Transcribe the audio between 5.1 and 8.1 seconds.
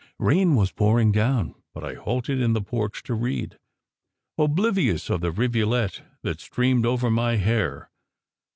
of the rivulet that streamed over my hair.